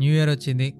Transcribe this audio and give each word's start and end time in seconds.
New 0.00 0.12
year 0.12 0.30
వచ్చింది. 0.30 0.74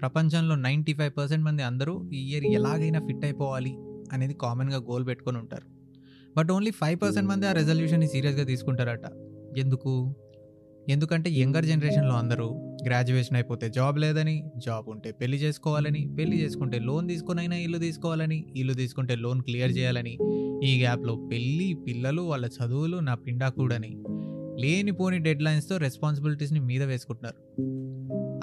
ప్రపంచంలో 0.00 0.54
ninety 0.54 0.94
five 0.94 1.12
percent 1.18 1.44
మంది 1.44 1.62
అందరూ 1.62 2.10
ఈ 2.12 2.30
ఇయర్ 2.30 2.44
ఎలాగైనా 2.44 3.00
ఫిట్ 3.00 3.24
అయిపోవాలి 3.24 3.76
అనేది 4.12 4.34
కామన్గా 4.34 4.76
గోల్ 4.76 5.06
పెట్టుకొని 5.06 5.38
ఉంటారు. 5.38 5.66
బట్ 6.36 6.50
ఓన్లీ 6.50 6.70
ఫైవ్ 6.70 7.00
పర్సెంట్ 7.00 7.28
మంది 7.28 7.46
ఆ 7.46 7.52
రెజల్యూషన్ని 7.52 8.06
సీరియస్గా 8.06 8.44
తీసుకుంటారట. 8.44 9.06
ఎందుకు? 9.58 10.14
ఎందుకంటే 10.88 11.30
యంగర్ 11.30 11.64
జనరేషన్లో 11.64 12.14
అందరూ 12.14 12.76
గ్రాడ్యుయేషన్ 12.86 13.36
అయిపోతే 13.36 13.70
జాబ్ 13.70 13.98
లేదని 13.98 14.44
జాబ్ 14.56 14.90
ఉంటే 14.90 15.12
పెళ్ళి 15.12 15.36
చేసుకోవాలని 15.36 16.14
పెళ్ళి 16.18 16.42
చేసుకుంటే 16.42 16.78
లోన్ 16.78 17.08
తీసుకునైనా 17.08 17.56
ఇల్లు 17.56 17.78
తీసుకోవాలని 17.78 18.44
ఇల్లు 18.56 18.74
తీసుకుంటే 18.74 19.16
లోన్ 19.16 19.40
క్లియర్ 19.40 19.70
చేయాలని 19.70 20.18
ఈ 20.64 20.80
గ్యాప్లో 20.80 21.16
పెళ్ళి 21.32 21.74
పిల్లలు 21.86 22.22
వాళ్ళ 22.22 22.46
చదువులు 22.46 22.96
నా 22.96 23.14
పిండా 23.14 23.48
కూడని 23.48 23.92
లేనిపోని 24.60 25.18
డెడ్ 25.18 25.42
లైన్స్తో 25.42 25.76
రెస్పాన్సిబిలిటీస్ని 25.76 26.60
మీద 26.60 26.82
వేసుకుంటున్నారు. 26.82 27.38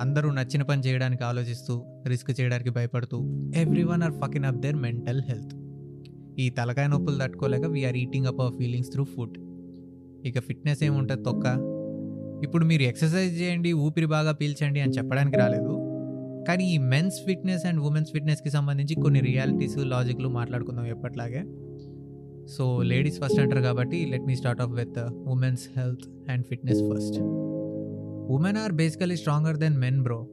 అందరూ 0.01 0.31
నచ్చిన 0.31 0.61
పని 0.61 0.81
చేయడానికి 0.81 1.23
ఆలోచిస్తూ 1.23 1.85
రిస్క్ 2.07 2.41
చేయడానికి 2.41 2.69
భయపడుతూ 2.69 3.17
everyone 3.83 4.03
are 4.03 4.13
fucking 4.13 4.45
up 4.45 4.57
their 4.57 4.75
mental 4.75 5.21
health. 5.29 5.53
ఈ 6.39 6.49
తలకాయ 6.49 6.88
నొప్పులు 6.88 7.17
తట్టుకోలేక 7.17 7.66
we are 7.66 7.97
eating 7.97 8.25
up 8.25 8.41
our 8.41 8.53
feelings 8.53 8.91
through 8.91 9.03
food 9.03 9.38
ఇక 10.25 10.39
ఫిట్నెస్ 10.39 10.83
ఏముంటుంది 10.83 11.23
తొక్క? 11.23 11.45
ఇప్పుడు 12.43 12.66
మీరు 12.66 12.81
ఎక్సర్సైజ్ 12.81 13.41
చేయండి 13.41 13.73
ఊపిరి 13.73 14.05
బాగా 14.05 14.31
పీల్చండి 14.31 14.80
అని 14.80 14.91
చెప్పడానికి 14.91 15.38
రాలేదు. 15.38 15.73
కానీ 16.47 16.73
ఈ 16.73 16.77
మెన్స్ 16.77 17.25
ఫిట్నెస్ 17.25 17.66
అండ్ 17.66 17.81
ఉమెన్స్ 17.81 18.11
ఫిట్నెస్కి 18.11 18.49
సంబంధించి 18.49 18.95
కొన్ని 18.95 19.19
రియాలిటీస్ 19.19 19.77
లాజిక్లు 19.77 20.30
మాట్లాడుకుందాం 20.30 20.85
ఎప్పట్లాగే. 20.85 21.41
సో 22.48 22.81
లేడీస్ 22.81 23.22
ఫస్ట్ 23.22 23.40
అంటారు 23.40 23.62
కాబట్టి 23.62 24.05
let 24.05 24.23
me 24.23 24.36
start 24.36 24.62
off 24.62 24.72
with 24.72 25.00
women's 25.09 25.80
health 25.80 26.31
and 26.31 26.45
fitness 26.45 26.80
first 26.80 27.22
women 28.31 28.58
are 28.58 28.72
basically 28.72 29.16
stronger 29.16 29.58
than 29.58 29.77
men 29.77 30.02
bro 30.02 30.27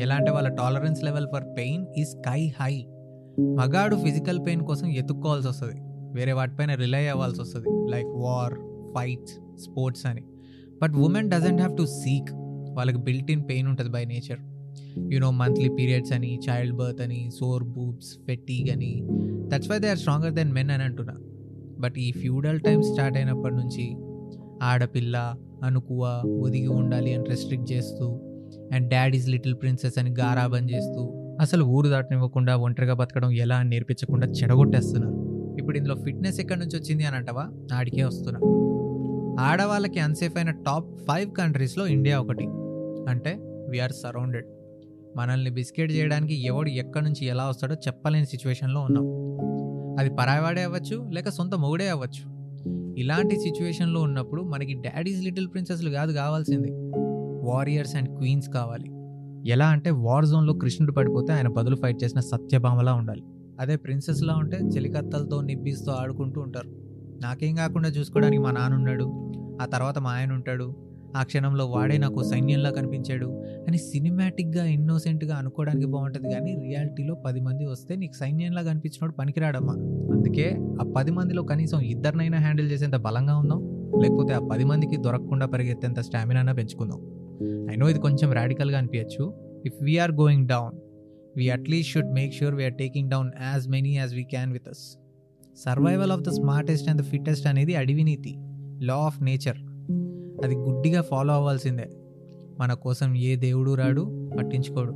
ఎలా 0.00 0.14
అంటే 0.14 0.30
వాళ్ళ 0.30 0.48
టాలరెన్స్ 0.48 1.04
లెవెల్ 1.04 1.26
ఫర్ 1.32 1.44
పెయిన్ 1.56 1.86
ఈ 1.98 2.04
స్కై 2.04 2.52
హై 2.60 2.86
మగాడు 3.40 3.96
ఫిజికల్ 3.96 4.38
పెయిన్ 4.46 4.62
కోసం 4.62 4.86
ఎత్తుక్కోవాల్సి 4.86 5.48
వస్తుంది. 5.48 5.74
వేరే 6.14 6.32
వాటిపైన 6.32 6.74
రిలై 6.74 7.06
అవ్వాల్సి 7.06 7.40
వస్తుంది. 7.40 7.90
లైక్ 7.90 8.06
వార్ 8.06 8.54
ఫైట్స్ 8.94 9.62
స్పోర్ట్స్ 9.62 10.06
అని. 10.06 10.24
But 10.82 10.92
women 10.92 11.30
doesn't 11.30 11.60
have 11.60 11.76
to 11.76 11.86
seek 11.86 12.30
వాళ్ళకి 12.76 12.98
బిల్ట్ 12.98 13.30
ఇన్ 13.30 13.44
పెయిన్ 13.48 13.68
ఉంటుంది 13.68 13.90
by 13.90 14.04
nature 14.04 14.38
you know 14.98 15.30
monthly 15.30 15.68
periods 15.68 16.12
అని 16.12 16.40
చైల్డ్ 16.50 16.76
బర్త్ 16.76 17.00
అని 17.00 17.30
సోర్ 17.40 17.64
బూబ్స్ 17.64 18.18
ఫెట్టీగ్ 18.26 18.70
అని. 18.70 19.02
That's 19.48 19.70
why 19.70 19.78
they 19.78 19.88
are 19.88 19.98
stronger 19.98 20.32
than 20.32 20.52
men 20.52 20.70
అని 20.70 20.82
అంటున్నా. 20.82 21.14
బట్ 21.80 21.94
ఈ 21.98 22.12
feudal 22.12 22.60
time 22.60 22.82
start 22.82 23.18
అయినప్పటి 23.18 23.54
నుంచి 23.54 23.96
ఆడపిల్ల 24.62 25.34
అనుకువ 25.62 26.22
ఒదిగి 26.26 26.66
ఉండాలి 26.66 27.14
అని 27.14 27.24
రెస్ట్రిక్ట్ 27.28 27.72
చేస్తూ 27.72 28.20
అండ్ 28.72 28.88
డాడీస్ 28.88 29.28
లిటిల్ 29.28 29.54
ప్రిన్సెస్ 29.54 29.98
అని 29.98 30.10
గారాబం 30.10 30.70
చేస్తూ 30.70 31.16
అసలు 31.40 31.64
ఊరు 31.64 31.88
దాటనివ్వకుండా 31.88 32.56
ఒంటరిగా 32.56 32.94
బతకడం 32.94 33.30
ఎలా 33.30 33.56
అని 33.56 33.70
నేర్పించకుండా 33.70 34.26
చెడగొట్టేస్తున్నారు. 34.26 35.30
ఇప్పుడు 35.58 35.76
ఇందులో 35.76 35.94
ఫిట్నెస్ 35.94 36.40
ఎక్కడి 36.40 36.60
నుంచి 36.60 36.78
వచ్చింది 36.78 37.04
అని 37.04 37.16
అంటవా? 37.16 37.48
ఆడికే 37.74 38.04
వస్తున్నా. 38.04 38.40
ఆడవాళ్ళకి 39.44 39.98
అన్సేఫ్ 39.98 40.36
అయిన 40.36 40.50
టాప్ 40.50 40.98
ఫైవ్ 40.98 41.32
కంట్రీస్లో 41.32 41.86
ఇండియా 41.86 42.20
ఒకటి. 42.20 42.44
అంటే 43.08 43.38
వీఆర్ 43.68 43.92
సరౌండెడ్ 43.92 44.46
మనల్ని 45.16 45.50
బిస్కెట్ 45.50 45.92
చేయడానికి 45.92 46.46
ఎవడు 46.46 46.68
ఎక్కడి 46.68 47.04
నుంచి 47.04 47.26
ఎలా 47.26 47.48
వస్తాడో 47.48 47.74
చెప్పలేని 47.74 48.26
సిచ్యువేషన్లో 48.26 48.80
ఉన్నాం. 48.80 49.29
అది 49.98 50.10
పరాయవాడే 50.10 50.62
అవ్వచ్చు 50.62 51.10
లేక 51.10 51.28
సొంత 51.28 51.54
మొగుడే 51.54 51.88
అవ్వచ్చు. 51.88 52.40
ఇలాంటి 52.98 53.36
సిచ్యువేషన్లో 53.36 54.02
ఉన్నప్పుడు 54.02 54.42
మనకి 54.42 54.74
డాడీస్ 54.74 55.24
లిటిల్ 55.24 55.48
ప్రిన్సెస్లు 55.48 55.90
కాదు 55.90 56.12
కావాల్సింది. 56.12 56.68
వారియర్స్ 57.42 57.96
అండ్ 57.96 58.08
క్వీన్స్ 58.08 58.48
కావాలి. 58.48 58.90
ఎలా 59.50 59.66
అంటే 59.66 59.90
వార్ 59.90 60.26
జోన్లో 60.26 60.54
కృష్ణుడు 60.54 60.92
పడిపోతే 60.92 61.32
ఆయన 61.32 61.48
బదులు 61.48 61.76
ఫైట్ 61.76 62.04
చేసిన 62.04 62.20
సత్యభామలా 62.20 62.94
ఉండాలి. 62.94 63.22
అదే 63.60 63.76
ప్రిన్సెస్లా 63.76 64.34
ఉంటే 64.34 64.56
చెలికత్తలతో 64.56 65.40
నిప్పిస్తూ 65.40 65.92
ఆడుకుంటూ 65.92 66.40
ఉంటారు. 66.40 66.68
నాకేం 67.22 67.54
కాకుండా 67.54 67.88
చూసుకోవడానికి 67.88 68.42
మా 68.42 68.50
నాన్న 68.50 68.76
ఉన్నాడు 68.76 69.32
ఆ 69.62 69.66
తర్వాత 69.66 69.98
మా 69.98 70.10
ఆయన 70.10 70.32
ఉంటాడు 70.32 70.89
ఆ 71.16 71.22
క్షణంలో 71.22 71.66
వాడే 71.66 71.98
నాకు 71.98 72.22
సైన్యంలా 72.22 72.70
కనిపించాడు. 72.70 73.44
అని 73.68 73.78
సినిమాటిక్గా 73.78 74.64
ఇన్నోసెంట్గా 74.64 75.36
అనుకోవడానికి 75.36 75.86
బాగుంటుంది 75.86 76.34
కానీ 76.34 76.56
రియాలిటీలో 76.62 77.14
పది 77.14 77.40
మంది 77.40 77.66
వస్తే 77.66 77.96
నీకు 77.96 78.12
సైన్యంలా 78.12 78.62
కనిపించినోడు 78.62 79.12
పనికిరాడమ్మా. 79.12 79.72
అందుకే 80.12 80.56
ఆ 80.80 80.92
పది 80.96 81.10
మందిలో 81.10 81.42
కనీసం 81.42 81.80
ఇద్దరినైనా 81.80 82.38
హ్యాండిల్ 82.38 82.72
చేసేంత 82.72 82.96
బలంగా 82.96 83.36
ఉందాం. 83.36 83.58
లేకపోతే 84.02 84.34
ఆ 84.34 84.40
పది 84.52 84.64
మందికి 84.64 84.96
దొరకకుండా 84.96 85.46
పరిగెత్తేంత 85.46 86.00
స్టామినా 86.00 86.52
పెంచుకుందాం. 86.52 87.00
అయినో 87.68 87.88
ఇది 87.88 87.98
కొంచెం 87.98 88.32
రాడికల్గా 88.32 88.78
అనిపించచ్చు 88.78 89.34
if 89.66 89.84
we're 89.84 90.12
going 90.12 90.48
down 90.48 90.72
we 91.36 91.48
at least 91.48 91.92
should 91.92 92.12
make 92.12 92.34
sure 92.34 92.54
we're 92.54 92.74
taking 92.74 93.10
down 93.10 93.30
as 93.52 93.68
many 93.68 93.96
as 93.96 94.14
we 94.14 94.22
can 94.22 94.52
with 94.52 94.68
us 94.68 94.98
survival 95.56 96.12
of 96.12 96.20
the 96.20 96.28
smartest 96.28 96.88
and 96.88 97.02
the 97.02 97.04
fittest 97.04 97.46
అనేది 97.46 97.74
అడవి 97.74 98.04
నీతి. 98.04 98.34
లా 98.86 98.94
ఆఫ్ 98.94 99.22
నేచర్ 99.22 99.69
అది 100.44 100.54
గుడ్డిగా 100.54 101.02
follow 101.02 101.34
అవ్వాల్సిందే. 101.34 101.90
మన 102.60 102.72
కోసం 102.72 103.14
ఏ 103.16 103.36
దేవుడు 103.36 103.74
రాడు 103.74 104.30
పట్టించుకోడు. 104.38 104.92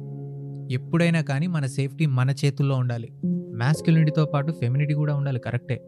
ఎప్పుడైనా 0.72 1.21
కానీ 1.21 1.47
మన 1.47 1.66
సేఫ్టీ 1.66 2.06
మన 2.06 2.31
చేతుల్లో 2.31 2.77
ఉండాలి. 2.77 3.09
మ్యాస్క్యులినిటీతో 3.27 4.25
పాటు 4.25 4.53
ఫెమినిటీ 4.53 4.94
కూడా 4.94 5.15
ఉండాలి 5.15 5.41
కరెక్టే 5.41 5.84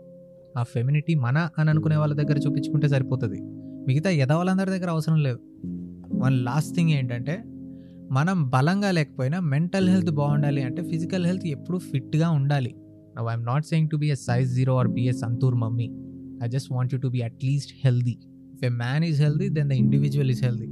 ఆ 0.59 0.63
ఫెమినిటీ 0.63 1.15
మన 1.15 1.49
అని 1.59 1.71
అనుకునే 1.71 1.97
వాళ్ళ 1.97 2.15
దగ్గర 2.15 2.39
చూపించుకుంటే 2.39 2.89
సరిపోతుంది. 2.89 3.41
మిగతా 3.89 4.11
ఎదవాళ్ళందరి 4.11 4.71
దగ్గర 4.71 4.91
అవసరం 4.91 5.23
లేదు. 5.23 5.39
వన్ 6.15 6.45
లాస్ట్ 6.45 6.77
థింగ్ 6.77 6.91
ఏంటంటే 6.91 7.45
మనం 8.11 8.49
బలంగా 8.49 8.91
లేకపోయినా 8.91 9.41
మెంటల్ 9.41 9.89
హెల్త్ 9.89 10.11
బాగుండాలి 10.11 10.63
అంటే 10.63 10.83
ఫిజికల్ 10.83 11.27
హెల్త్ 11.27 11.47
ఎప్పుడూ 11.47 11.79
ఫిట్గా 11.79 12.31
ఉండాలి. 12.31 12.75
I'm 13.31 13.45
not 13.45 13.67
saying 13.67 13.89
to 13.89 13.97
be 13.97 14.11
a 14.11 14.15
size 14.15 14.55
zero 14.55 14.77
or 14.77 14.89
be 14.89 15.03
a 15.03 15.13
Santoor 15.13 15.55
mummy 15.55 15.91
I 16.45 16.49
just 16.49 16.73
want 16.73 16.95
you 16.95 17.01
to 17.01 17.09
be 17.09 17.23
at least 17.23 17.73
healthy 17.85 18.19
if 18.57 18.65
a 18.65 18.69
man 18.69 19.05
is 19.05 19.23
healthy 19.23 19.49
then 19.49 19.69
the 19.69 19.73
individual 19.73 20.31
is 20.31 20.45
healthy 20.45 20.67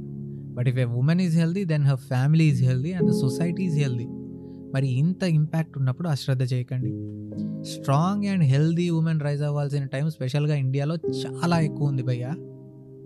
but 0.55 0.67
if 0.67 0.77
a 0.77 0.83
woman 0.83 1.21
is 1.21 1.37
healthy 1.37 1.65
then 1.65 1.83
her 1.83 1.99
family 1.99 2.43
is 2.43 2.63
healthy 2.63 2.91
and 2.91 3.09
the 3.09 3.11
society 3.11 3.63
is 3.63 3.77
healthy 3.77 4.07
మరి 4.73 4.87
ఇంత 4.87 5.23
impact 5.23 5.77
ఉన్నప్పుడు 5.77 6.07
అశ్రద్ధ 6.07 6.53
చేయకండి. 6.53 6.91
Strong 7.63 8.25
and 8.25 8.43
healthy 8.43 8.89
women 8.89 9.19
rise 9.19 9.41
అవ్వాల్సిన 9.41 9.85
time 9.85 10.09
స్పెషల్గా 10.09 10.55
ఇండియాలో 10.55 10.95
చాలా 10.95 11.59
ఎక్కువ 11.59 11.87
ఉంది 11.87 12.03
భయ్య. 12.03 12.25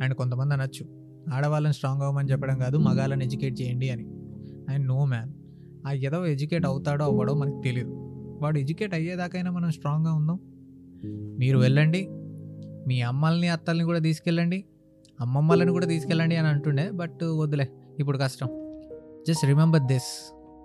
అండ్ 0.02 0.14
కొంతమంది 0.14 0.54
అనొచ్చు. 0.54 0.86
ఆడవాళ్ళని 1.34 1.74
స్ట్రాంగ్ 1.74 2.02
అవ్వమని 2.02 2.32
చెప్పడం 2.32 2.58
కాదు 2.58 2.78
మగాళ్ళని 2.78 3.26
ఎడ్యుకేట్ 3.26 3.62
చేయండి 3.62 3.90
అని. 3.90 4.04
అండ్ 4.70 4.88
నో 4.88 5.06
మ్యాన్ 5.06 5.32
ఆ 5.88 5.92
ఏదో 5.92 6.26
ఎడ్యుకేట్ 6.26 6.66
అవుతాడో 6.66 7.06
అవ్వడో 7.06 7.34
మనకు 7.34 7.62
తెలియదు 7.64 7.90
వాడు 8.42 8.60
ఎడ్యుకేట్ 8.60 8.94
అయ్యేదాకైనా 8.94 9.52
మనం 9.52 9.72
స్ట్రాంగ్గా 9.72 10.14
ఉందాం. 10.14 10.40
మీరు 11.40 11.58
వెళ్ళండి. 11.58 12.08
మీ 12.90 12.98
అమ్మల్ని 13.02 13.48
అత్తల్ని 13.50 13.86
కూడా 13.90 14.00
తీసుకెళ్ళండి. 14.00 14.60
అమ్మమ్మలని 15.20 15.72
కూడా 15.72 15.86
తీసుకెళ్ళండి 15.86 16.36
అని 16.36 16.48
అంటుండే 16.48 16.92
బట్ 16.92 17.24
వద్దులే 17.24 17.68
ఇప్పుడు 18.00 18.18
కష్టం. 18.18 18.50
Just 19.28 19.46
remember 19.46 19.82
this 19.82 20.12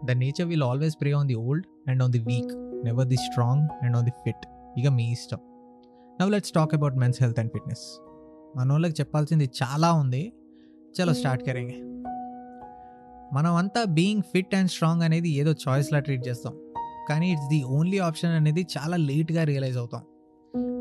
the 0.05 0.11
nature 0.11 0.47
will 0.49 0.63
always 0.63 0.97
prey 1.01 1.13
on 1.13 1.29
the 1.29 1.35
old 1.35 1.67
and 1.89 2.03
on 2.03 2.13
the 2.13 2.19
weak 2.19 2.53
never 2.85 3.09
the 3.09 3.17
strong 3.17 3.65
and 3.85 3.97
on 3.97 4.05
the 4.05 4.11
fit 4.11 4.45
ఇక 4.79 4.89
మీ 4.99 5.07
ఇష్టం. 5.13 5.41
Now 6.21 6.31
let's 6.31 6.53
talk 6.53 6.75
about 6.75 6.97
men's 6.97 7.19
health 7.23 7.41
and 7.41 7.53
fitness 7.53 7.85
మన 8.57 8.73
వాళ్ళకి 8.73 8.97
చెప్పాల్సింది 9.01 9.51
చాలా 9.63 9.93
ఉంది. 9.93 10.33
చలో 10.97 11.15
స్టార్ట్ 11.15 11.45
కరేంగే. 11.47 11.79
మనం 13.33 13.53
అంతా 13.55 13.85
బీయింగ్ 13.85 14.23
ఫిట్ 14.23 14.55
అండ్ 14.55 14.71
స్ట్రాంగ్ 14.71 15.03
అనేది 15.03 15.31
ఏదో 15.31 15.53
చాయిస్లా 15.69 15.99
ట్రీట్ 15.99 16.29
చేస్తాం. 16.29 16.55
కానీ 17.09 17.27
ఇట్స్ 17.33 17.49
ది 17.51 17.63
ఓన్లీ 17.77 17.99
ఆప్షన్ 17.99 18.31
అనేది 18.31 18.63
చాలా 18.75 18.97
లేట్గా 18.97 19.45
రియలైజ్ 19.45 19.79
అవుతాం. 19.79 20.03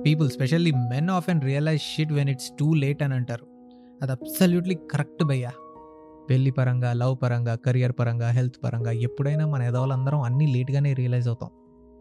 People 0.06 0.30
specially 0.30 0.72
men 0.72 1.10
of 1.10 1.30
and 1.30 1.44
realize 1.44 1.82
shit 1.82 2.14
when 2.14 2.30
it's 2.30 2.52
too 2.60 2.74
late 2.74 3.04
అని 3.04 3.14
అంటారు. 3.14 3.46
అది 4.02 4.12
అబ్సల్యూట్లీ 4.12 4.76
కరెక్ట్ 4.92 5.24
భయ్యా. 5.24 5.52
పెళ్ళి 6.30 6.52
పరంగా 6.52 6.94
లవ్ 6.94 7.18
పరంగా 7.24 7.56
కెరియర్ 7.56 7.92
పరంగా 8.00 8.30
హెల్త్ 8.30 8.56
పరంగా 8.64 8.92
ఎప్పుడైనా 8.92 9.48
మన 9.48 9.64
ఎదవాళ్ళందరం 9.64 10.22
అన్నీ 10.22 10.54
లేట్గానే 10.54 10.94
రియలైజ్ 10.94 11.28
అవుతాం. 11.28 11.50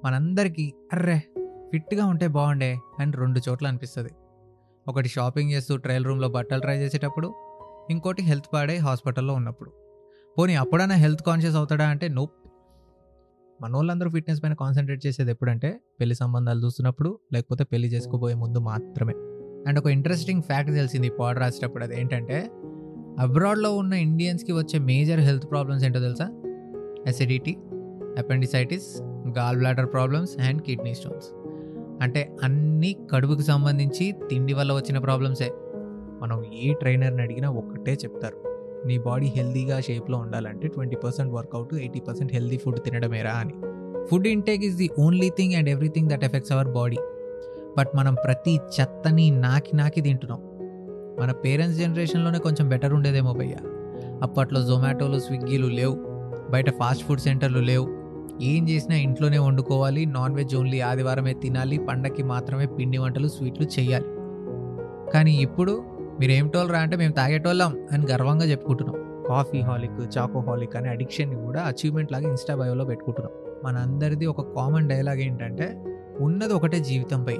మనందరికీ 0.05 0.73
అర్రే 0.93 1.19
ఫిట్గా 1.73 2.06
ఉంటే 2.06 2.29
బాగుండే 2.29 2.79
అని 2.99 3.12
రెండు 3.17 3.41
చోట్ల 3.49 3.67
అనిపిస్తుంది. 3.67 4.11
ఒకటి 4.88 5.09
షాపింగ్ 5.09 5.50
చేస్తూ 5.50 5.76
ట్రయల్ 5.76 6.05
రూమ్లో 6.05 6.29
బట్టలు 6.29 6.61
ట్రై 6.61 6.76
చేసేటప్పుడు 6.76 7.35
ఇంకోటి 7.91 8.23
హెల్త్ 8.23 8.47
పాడే 8.55 8.76
హాస్పిటల్లో 8.76 9.35
ఉన్నప్పుడు. 9.35 9.73
పోనీ 10.38 10.55
అప్పుడైనా 10.55 10.94
హెల్త్ 10.94 11.23
కాన్షియస్ 11.23 11.56
అవుతాడా 11.56 11.88
అంటే 11.88 12.09
నోప్ 12.09 12.32
మన 13.62 13.75
వాళ్ళందరూ 13.75 14.11
ఫిట్నెస్ 14.11 14.43
పైన 14.43 14.55
కాన్సన్ట్రేట్ 14.55 15.06
చేసేది 15.06 15.31
ఎప్పుడంటే 15.31 15.81
పెళ్ళి 16.00 16.14
సంబంధాలు 16.14 16.64
చూస్తున్నప్పుడు 16.64 17.19
లేకపోతే 17.32 17.64
పెళ్ళి 17.64 17.88
చేసుకోబోయే 17.88 18.35
ముందు 18.35 18.59
మాత్రమే. 18.59 19.12
అండ్ 19.69 19.79
ఒక 19.79 19.87
ఇంట్రెస్టింగ్ 19.87 20.43
ఫ్యాక్ట్ 20.43 20.73
తెలిసింది 20.73 21.06
ఈ 21.06 21.11
పాడ్ 21.11 21.38
రాసేటప్పుడు 21.38 21.85
అది 21.85 22.00
ఏంటంటే 22.00 22.50
అబ్రాడ్లో 23.19 23.76
ఉన్న 23.76 23.93
ఇండియన్స్కి 23.93 24.53
వచ్చే 24.53 24.79
మేజర్ 24.79 25.20
హెల్త్ 25.20 25.50
ప్రాబ్లమ్స్ 25.50 25.85
ఏంటో 25.85 26.00
తెలుసా? 26.00 26.29
Acidity 27.06 27.56
appendicitis 28.19 29.03
gall 29.38 29.56
bladder 29.56 29.93
problems 29.93 30.41
and 30.41 30.62
kidney 30.62 30.94
stones 30.94 31.26
అంటే 32.03 32.37
అన్ని 32.43 32.97
కడుపుకి 33.12 33.43
సంబంధించి 33.43 34.12
తిండి 34.31 34.53
వల్ల 34.53 34.73
వచ్చిన 34.73 34.99
ప్రాబ్లమ్సే 34.99 35.53
మనం 36.23 36.44
ఏ 36.55 36.75
ట్రైనర్ని 36.75 37.23
అడిగినా 37.23 37.50
ఒక్కటే 37.50 37.93
చెప్తారు. 37.93 38.51
నీ 38.87 38.99
బాడీ 38.99 39.26
హెల్దీగా 39.26 39.81
షేప్లో 39.81 40.19
ఉండాలంటే 40.19 40.69
twenty 40.69 40.96
percent 40.96 41.34
workout 41.34 41.75
eighty 41.75 42.00
percent 42.00 42.32
healthy 42.32 42.56
food 42.56 42.81
తినడమేరా 42.81 43.31
అని. 43.31 43.52
Food 44.06 44.26
intake 44.26 44.64
is 44.64 44.76
the 44.76 44.90
only 44.99 45.31
thing 45.31 45.55
and 45.55 45.69
everything 45.69 46.08
that 46.08 46.25
affects 46.25 46.52
our 46.52 46.69
body. 46.69 46.96
But 47.79 47.88
మనం 47.94 48.14
ప్రతి 48.14 48.61
చెత్తని 48.81 49.31
నాకి 49.31 49.76
నాకి 49.76 50.00
తింటున్నాం. 50.00 50.40
మన 51.20 51.32
పేరెంట్స్ 51.32 51.79
జనరేషన్లోనే 51.79 52.38
కొంచెం 52.38 52.69
బెటర్ 52.69 52.94
ఉండేదేమో 52.94 53.32
భయ్య. 53.32 53.55
అప్పట్లో 54.23 54.62
జొమాటోలు 54.62 55.19
స్విగ్గీలు 55.19 55.67
లేవు. 55.67 55.99
బయట 56.50 56.70
ఫాస్ట్ 56.70 57.05
ఫుడ్ 57.05 57.20
సెంటర్లు 57.20 57.58
లేవు. 57.58 58.02
ఏం 58.43 58.69
చేసినా 58.69 58.96
ఇంట్లోనే 58.96 59.38
వండుకోవాలి 59.38 60.06
నాన్ 60.06 60.35
వెజ్ 60.35 60.56
ఓన్లీ 60.56 60.81
ఆదివారమే 60.81 61.32
తినాలి 61.32 61.78
పండక్కి 61.78 62.23
మాత్రమే 62.23 62.67
పిండి 62.67 62.99
వంటలు 62.99 63.28
స్వీట్లు 63.28 63.67
చేయాలి. 63.67 64.05
కానీ 65.11 65.37
ఇప్పుడు 65.37 65.82
మీరు 66.20 66.32
ఏమిటోళ్ళు 66.32 66.73
రా 66.73 66.81
అంటే 66.81 66.97
మేము 66.97 67.12
తాగేటోళ్ళం 67.12 67.88
అని 67.93 68.06
గర్వంగా 68.06 68.44
చెప్పుకుంటున్నాం. 68.44 69.25
కాఫీ 69.29 69.61
హాలిక్ 69.61 70.19
చాకో 70.19 70.41
హాలిక్ 70.41 70.76
అనే 70.76 70.88
అడిక్షన్ని 70.88 71.37
కూడా 71.37 71.62
అచీవ్మెంట్ 71.62 72.12
లాగా 72.12 72.29
ఇన్స్టా 72.29 72.55
బయోలో 72.55 72.85
పెట్టుకుంటున్నాం. 72.85 73.32
మన 73.64 73.76
అందరిది 73.76 74.26
ఒక 74.26 74.55
కామన్ 74.55 74.88
డైలాగ్ 74.88 75.19
ఏంటంటే 75.19 75.85
ఉన్నది 76.20 76.53
ఒకటే 76.53 76.81
జీవితం 76.81 77.25
పయ్య. 77.25 77.38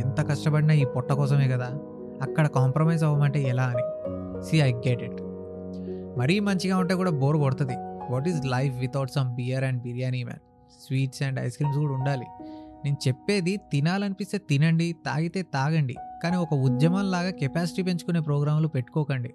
ఎంత 0.00 0.30
కష్టపడినా 0.30 0.74
ఈ 0.74 0.84
పొట్ట 0.84 1.12
కోసమే 1.12 1.48
కదా. 1.48 1.78
అక్కడ 2.22 2.46
కాంప్రమైజ్ 2.46 3.04
అవ్వమంటే 3.04 3.42
ఎలా 3.42 3.62
అని. 3.62 3.82
సి 4.42 4.58
ఐ 4.58 4.72
గెట్ 4.72 5.02
ఇట్ 5.02 5.22
మరీ 6.18 6.40
మంచిగా 6.40 6.76
ఉంటే 6.76 6.94
కూడా 6.94 7.10
బోర్ 7.10 7.36
కొడుతుంది. 7.36 7.74
What 8.10 8.28
is 8.28 8.46
life 8.46 8.74
without 8.78 9.10
some 9.10 9.34
beer 9.34 9.64
and 9.64 9.82
biryani 9.82 10.24
man 10.24 10.40
sweets 10.86 11.22
and 11.22 11.40
ice 11.40 11.56
creams 11.56 11.78
కూడా 11.78 11.92
ఉండాలి. 11.94 12.26
నేను 12.84 12.96
చెప్పేది 13.08 13.56
తినాలనిపిస్తే 13.56 14.38
తినండి 14.38 14.96
తాగితే 15.06 15.42
తాగండి 15.42 15.94
కానీ 16.22 16.36
ఒక 16.36 16.54
ఉద్యమంలాగా 16.54 17.30
కెపాసిటీ 17.30 17.82
పెంచుకునే 17.82 18.20
ప్రోగ్రాంలు 18.20 18.68
పెట్టుకోకండి. 18.68 19.34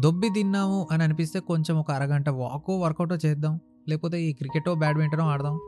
దొబ్బి 0.00 0.28
తిన్నాము 0.28 0.88
అని 0.90 1.02
అనిపిస్తే 1.02 1.40
కొంచెం 1.40 1.78
ఒక 1.78 1.90
అరగంట 1.90 2.28
వాకో 2.28 2.78
వర్కౌటో 2.78 3.16
చేద్దాం 3.26 3.60
లేకపోతే 3.88 4.22
ఈ 4.22 4.32
క్రికెటో 4.32 4.74
బ్యాడ్మింటనో 4.74 5.24
ఆడదాం. 5.28 5.60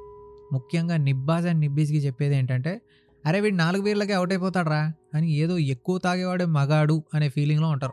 ముఖ్యంగా 0.52 0.96
నిబ్బాజ్ 0.96 1.46
అండ్ 1.46 1.60
నిబ్బీస్కి 1.60 1.98
చెప్పేది 1.98 2.36
ఏంటంటే 2.36 2.80
అరే 3.26 3.40
వీడు 3.40 3.56
నాలుగు 3.56 3.82
బీర్లకే 3.82 4.12
అవుట్ 4.12 4.32
అయిపోతాడ్రా 4.32 4.92
అని 5.14 5.32
ఏదో 5.32 5.58
ఎక్కువ 5.58 5.98
తాగేవాడే 5.98 6.44
మగాడు 6.44 7.04
అనే 7.14 7.28
ఫీలింగ్లో 7.28 7.68
ఉంటారు. 7.68 7.92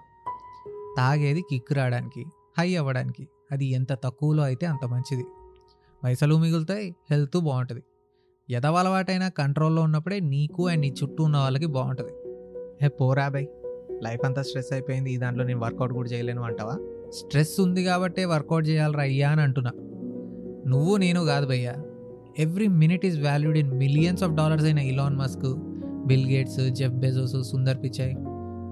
తాగేది 0.97 1.41
కిక్ 1.41 1.73
రావడానికి 1.73 2.25
హై 2.59 2.75
అవ్వడానికి 2.75 3.27
అది 3.51 3.65
ఎంత 3.65 3.93
తక్కువలో 3.93 4.43
అయితే 4.43 4.65
అంత 4.65 4.85
మంచిది. 4.85 5.25
పైసలు 6.03 6.37
మిగులుతాయి 6.37 6.95
హెల్త్ 7.11 7.37
బాగుంటుంది. 7.41 7.83
ఎదవలవాటైనా 8.49 9.29
కంట్రోల్లో 9.29 9.81
ఉన్నప్పుడే 9.81 10.19
నీకు 10.19 10.67
అండ్ 10.67 10.81
నీ 10.81 10.93
చుట్టూ 11.03 11.23
ఉన్న 11.23 11.37
వాళ్ళకి 11.37 11.65
బాగుంటుంది. 11.65 12.11
హే 12.81 12.87
పోరా 12.87 13.27
బై. 13.27 13.47
లైఫ్ 14.03 14.25
అంతా 14.25 14.41
స్ట్రెస్ 14.41 14.73
అయిపోయింది. 14.73 15.11
ఈ 15.11 15.17
దాంట్లో 15.17 15.43
నేను 15.43 15.59
వర్కౌట్ 15.59 15.93
కూడా 15.93 16.09
చేయలేను 16.09 16.41
అంటావా? 16.41 16.77
స్ట్రెస్ 17.09 17.59
ఉంది 17.59 17.83
కాబట్టే 17.83 18.25
వర్కౌట్ 18.25 18.67
చేయాలరా 18.67 19.01
అయ్యా 19.01 19.29
అని 19.29 19.41
అంటున్నా. 19.41 19.71
నువ్వు 20.67 20.97
నేను 20.97 21.25
కాదు 21.25 21.45
భయ్యా. 21.45 21.75
Every 22.39 22.67
minute 22.67 23.05
is 23.05 23.23
valued 23.23 23.57
in 23.57 23.71
millions 23.71 24.23
of 24.23 24.31
dollars 24.31 24.65
అయిన 24.65 24.79
Elon 24.79 25.17
Musk 25.17 25.55
Bill 26.07 26.27
Gates 26.27 26.69
Jeff 26.69 26.93
Bezos 26.93 27.51
Sundar 27.51 27.77
Pichai 27.77 28.15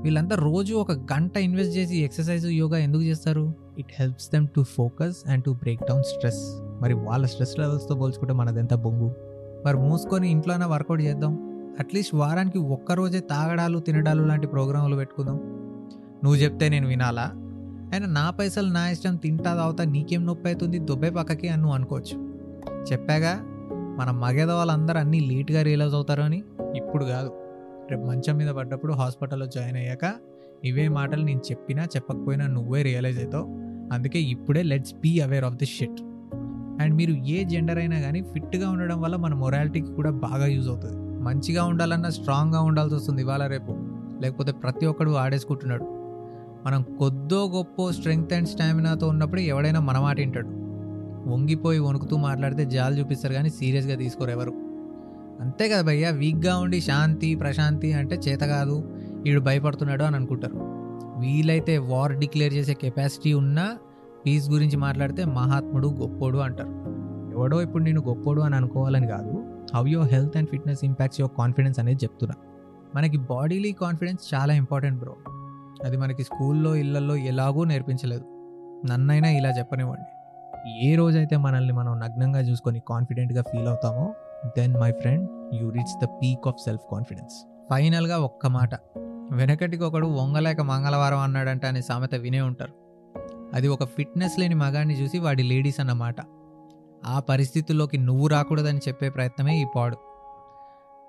వీళ్ళంతా 0.03 0.35
రోజు 0.35 0.73
ఒక 0.73 0.91
గంట 0.91 1.37
ఇన్వెస్ట్ 1.37 1.77
చేసి 1.77 1.97
ఎక్సర్సైజ్ 1.97 2.45
యోగా 2.45 2.77
ఎందుకు 2.77 3.03
చేస్తారు? 3.03 3.53
It 3.77 3.87
helps 3.91 4.31
them 4.31 4.47
to 4.47 4.63
focus 4.63 5.17
and 5.27 5.43
to 5.43 5.51
break 5.51 5.81
down 5.89 6.03
stress 6.03 6.61
మరి 6.81 6.93
వాళ్ళ 6.93 7.25
స్ట్రెస్ 7.25 7.59
లెవెల్స్తో 7.59 7.95
పోల్చుకుంటే 7.95 8.33
మనదెంత 8.33 8.73
బొంగు? 8.73 9.30
మరి 9.65 9.77
మూసుకొని 9.77 10.31
ఇంట్లోనే 10.31 10.65
వర్కౌట్ 10.65 11.01
చేద్దాం. 11.01 11.47
అట్లీస్ట్ 11.79 12.15
వారానికి 12.15 12.57
ఒక్కరోజే 12.57 13.19
తాగడాలు 13.19 13.79
తినడాలు 13.79 14.23
లాంటి 14.23 14.47
ప్రోగ్రాంలు 14.47 14.95
పెట్టుకుందాం. 14.95 15.35
నువ్వు 16.23 16.35
చెప్తే 16.35 16.69
నేను 16.69 16.87
వినాలా? 16.87 17.31
అయినా 17.93 18.07
నా 18.07 18.29
పైసలు 18.29 18.67
నా 18.67 18.89
ఇష్టం 18.89 19.15
తింటా 19.15 19.55
తాగుతా 19.55 19.83
నీకేం 19.83 20.25
నొప్పి 20.25 20.47
అవుతుంది 20.47 20.79
దొబ్బే 20.79 21.09
పక్కకి 21.09 21.47
అని 21.47 21.61
నువ్వు 21.61 21.75
అనుకోవచ్చు. 21.75 22.31
చెప్పాగా 22.91 23.39
మన 23.99 24.11
మగేద 24.11 24.51
వాళ్ళందరూ 24.51 24.99
అన్నీ 24.99 25.19
లేట్గా 25.19 25.61
రియలైజ్ 25.61 25.93
అవుతారు 25.93 26.21
అని 26.21 26.43
ఇప్పుడు 26.75 27.05
కాదు. 27.05 27.33
రేపు 27.91 28.01
మంచం 28.01 28.37
మీద 28.37 28.47
పడ్డప్పుడు 28.47 28.93
హాస్పిటల్లో 28.93 29.45
జాయిన్ 29.45 29.77
అయ్యాక 29.77 30.13
ఇవే 30.65 30.87
మాటలు 30.87 31.23
నేను 31.23 31.41
చెప్పినా 31.51 31.83
చెప్పకపోయినా 31.83 32.47
నువ్వే 32.47 32.81
రియలైజ్ 32.81 33.19
అవుతావు. 33.19 33.45
అందుకే 33.93 34.19
ఇప్పుడే 34.19 34.63
let's 34.63 34.93
be 34.93 35.19
aware 35.19 35.43
of 35.43 35.55
this 35.55 35.71
shit. 35.71 36.01
And 36.81 36.95
మీరు 36.95 37.11
ఏ 37.11 37.43
జెండర్ 37.43 37.77
అయినా 37.77 37.99
కానీ 37.99 38.21
ఫిట్గా 38.21 38.69
ఉండడం 38.69 39.01
వల్ల 39.01 39.15
మన 39.15 39.33
మొరాలిటీకి 39.33 39.93
కూడా 39.93 40.11
బాగా 40.11 40.45
యూజ్ 40.45 40.69
అవుతుంది. 40.69 41.19
మంచిగా 41.23 41.63
ఉండాలన్నా 41.63 42.09
స్ట్రాంగ్గా 42.09 42.61
ఉండాల్సి 42.61 42.95
వస్తుంది 42.95 43.21
ఇవాళ 43.21 43.47
రేపు. 43.47 43.77
లేకపోతే 44.21 44.51
ప్రతి 44.51 44.85
ఒక్కడు 44.85 45.11
ఆడేసుకుంటున్నాడు. 45.11 45.83
మనం 46.65 46.85
కొద్దో 46.99 47.49
గొప్ప 47.55 47.89
స్ట్రెంగ్త్ 47.89 48.33
అండ్ 48.33 48.47
స్టామినాతో 48.47 49.07
ఉన్నప్పుడు 49.07 49.39
ఎవడైనా 49.39 49.79
మన 49.79 49.99
మాట 49.99 50.17
వింటాడు. 50.17 50.47
వంగిపోయి 51.29 51.79
వణుకుతూ 51.79 52.17
మాట్లాడితే 52.17 52.65
జాలు 52.65 52.95
చూపిస్తారు 52.95 53.33
కానీ 53.33 53.49
సీరియస్గా 53.49 53.95
తీసుకోరు 53.95 54.29
ఎవరు. 54.29 54.51
అంతే 55.41 55.69
కదా 55.69 55.81
భయ్య 55.81 56.11
వీక్గా 56.11 56.57
ఉండి 56.57 56.81
శాంతి 56.81 57.35
ప్రశాంతి 57.35 57.93
అంటే 57.93 58.15
చేత 58.15 58.39
కాదు 58.39 58.83
వీడు 58.95 59.41
భయపడుతున్నాడు 59.41 60.03
అని 60.03 60.15
అనుకుంటారు. 60.15 60.55
వీలైతే 61.19 61.77
వార్ 61.77 62.13
డిక్లేర్ 62.13 62.53
చేసే 62.53 62.73
కెపాసిటీ 62.73 63.33
ఉన్నా 63.33 63.77
పీస్ 64.25 64.49
గురించి 64.49 64.77
మాట్లాడితే 64.77 65.25
మహాత్ముడు 65.25 65.87
గొప్పోడు 65.87 66.37
అంటారు. 66.37 66.69
ఎవడో 67.37 67.61
ఇప్పుడు 67.61 67.83
నేను 67.83 68.01
గొప్పోడు 68.01 68.41
అని 68.41 68.55
అనుకోవాలని 68.55 69.07
కాదు 69.07 69.45
how 69.75 69.85
your 69.87 70.07
health 70.07 70.37
and 70.37 70.49
fitness 70.49 70.79
impacts 70.83 71.21
your 71.21 71.37
confidence 71.37 71.79
అనేది 71.79 71.99
చెప్తున్నా. 72.03 72.35
మనకి 72.95 73.17
బాడీలీ 73.17 73.71
కాన్ఫిడెన్స్ 73.71 74.33
చాలా 74.33 74.53
ఇంపార్టెంట్ 74.53 74.99
బ్రో 74.99 75.15
అది 75.83 75.97
మనకి 75.97 76.23
స్కూల్లో 76.23 76.75
ఇళ్ళలో 76.75 77.15
ఎలాగో 77.15 77.63
నేర్పించలేదు. 77.63 78.23
నన్నైనా 78.91 79.29
ఇలా 79.29 79.49
చెప్పనివ్వండి. 79.49 80.09
ఏ 80.87 80.95
రోజైతే 80.95 81.37
మనల్ని 81.37 81.73
మనం 81.73 81.99
నగ్నంగా 81.99 82.39
చూసుకొని 82.39 82.81
కాన్ఫిడెంట్గా 82.87 83.41
ఫీల్ 83.41 83.67
అవుతామో 83.67 84.13
then 84.59 84.73
my 84.73 84.91
friend 84.91 85.29
you 85.53 85.69
reach 85.69 86.05
the 86.05 86.05
peak 86.05 86.47
of 86.47 86.55
self 86.65 86.91
confidence 86.91 87.47
ఫైనల్గా 87.69 88.17
ఒక్క 88.19 88.47
మాట. 88.47 88.69
వెనకటికి 89.31 89.83
ఒకడు 89.83 90.07
వంగలేక 90.07 90.61
మంగళవారం 90.61 91.19
అన్నాడంట 91.19 91.65
అనే 91.65 91.81
సామెత 91.81 92.15
వినే 92.15 92.41
ఉంటారు. 92.41 92.73
అది 93.53 93.67
ఒక 93.67 93.83
ఫిట్నెస్ 93.83 94.39
లేని 94.39 94.55
మగాన్ని 94.55 94.93
చూసి 94.93 95.19
వాడి 95.19 95.43
లేడీస్ 95.43 95.79
అన్నమాట. 95.79 96.15
ఆ 97.05 97.19
పరిస్థితుల్లోకి 97.19 97.97
నువ్వు 97.97 98.27
రాకూడదని 98.27 98.77
చెప్పే 98.77 99.09
ప్రయత్నమే 99.09 99.61
ఈ 99.61 99.65
పాడు. 99.75 99.97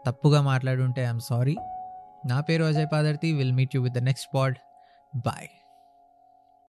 తప్పుగా 0.07 0.41
మాట్లాడుంటే 0.41 1.03
ఐఎమ్ 1.03 1.21
సారీ 1.21 1.57
నా 2.27 2.41
పేరు 2.41 2.65
Ajay 2.65 2.87
Padarthi. 2.93 3.33
Will 3.33 3.53
meet 3.53 3.77
you 3.77 3.83
with 3.83 3.95
the 3.95 3.99
next 3.99 4.29
pod 4.35 4.57
bye 5.17 5.49